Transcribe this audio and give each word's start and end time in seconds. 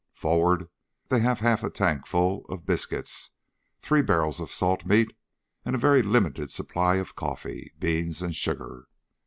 Forward 0.15 0.67
they 1.09 1.19
have 1.19 1.41
half 1.41 1.63
a 1.63 1.69
tank 1.69 2.07
full 2.07 2.43
of 2.49 2.65
biscuits, 2.65 3.29
three 3.81 4.01
barrels 4.01 4.39
of 4.39 4.49
salt 4.49 4.83
meat, 4.83 5.15
and 5.63 5.75
a 5.75 5.77
very 5.77 6.01
limited 6.01 6.49
supply 6.49 6.95
of 6.95 7.15
coffee 7.15 7.71
beans 7.79 8.23
and 8.23 8.35
sugar. 8.35 8.87